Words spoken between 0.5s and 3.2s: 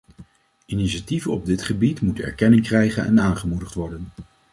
Initiatieven op dit gebied moeten erkenning krijgen en